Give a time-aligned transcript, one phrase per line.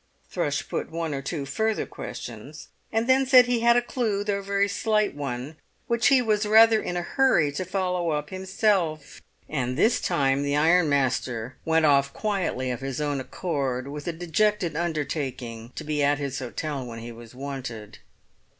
[0.31, 4.39] Thrush put one or two further questions, and then said he had a clue, though
[4.39, 9.21] a very slight one, which he was rather in a hurry to follow up himself;
[9.47, 14.75] and this time the ironmaster went off quietly of his own accord, with a dejected
[14.75, 17.99] undertaking to be at his hotel when he was wanted.